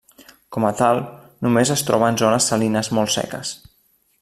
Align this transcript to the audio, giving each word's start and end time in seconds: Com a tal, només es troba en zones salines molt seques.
Com 0.55 0.63
a 0.69 0.71
tal, 0.79 1.01
només 1.47 1.73
es 1.77 1.85
troba 1.91 2.09
en 2.15 2.19
zones 2.23 2.49
salines 2.53 2.91
molt 3.01 3.15
seques. 3.21 3.55